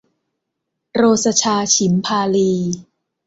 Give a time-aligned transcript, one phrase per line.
[0.95, 2.53] โรสชา ฉิมพาลี